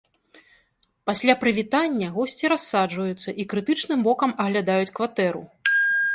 [1.09, 5.47] Пасля прывітання госці рассаджваюцца і крытычным вокам аглядаюць кватэру.